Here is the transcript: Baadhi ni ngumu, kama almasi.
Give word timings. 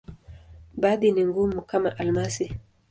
Baadhi 0.73 1.11
ni 1.11 1.25
ngumu, 1.27 1.61
kama 1.61 1.97
almasi. 1.97 2.51